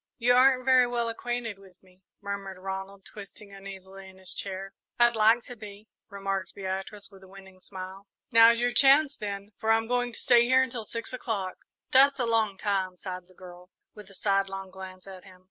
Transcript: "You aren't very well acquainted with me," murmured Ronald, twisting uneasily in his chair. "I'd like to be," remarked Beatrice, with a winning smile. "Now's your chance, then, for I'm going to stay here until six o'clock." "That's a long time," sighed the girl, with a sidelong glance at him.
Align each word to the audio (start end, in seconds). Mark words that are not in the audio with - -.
"You 0.17 0.33
aren't 0.33 0.65
very 0.65 0.87
well 0.87 1.09
acquainted 1.09 1.59
with 1.59 1.83
me," 1.83 2.01
murmured 2.21 2.57
Ronald, 2.57 3.05
twisting 3.05 3.53
uneasily 3.53 4.09
in 4.09 4.17
his 4.17 4.33
chair. 4.33 4.73
"I'd 4.97 5.15
like 5.15 5.43
to 5.43 5.55
be," 5.55 5.89
remarked 6.09 6.55
Beatrice, 6.55 7.11
with 7.11 7.21
a 7.21 7.27
winning 7.27 7.59
smile. 7.59 8.07
"Now's 8.31 8.59
your 8.59 8.73
chance, 8.73 9.15
then, 9.15 9.51
for 9.59 9.71
I'm 9.71 9.85
going 9.85 10.11
to 10.13 10.19
stay 10.19 10.45
here 10.45 10.63
until 10.63 10.85
six 10.85 11.13
o'clock." 11.13 11.59
"That's 11.91 12.17
a 12.17 12.25
long 12.25 12.57
time," 12.57 12.97
sighed 12.97 13.27
the 13.27 13.35
girl, 13.35 13.69
with 13.93 14.09
a 14.09 14.15
sidelong 14.15 14.71
glance 14.71 15.05
at 15.05 15.23
him. 15.23 15.39